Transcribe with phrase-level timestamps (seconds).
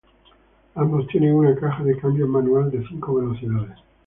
[0.73, 3.77] Ambos tienen una caja de cambios manual de cinco velocidades.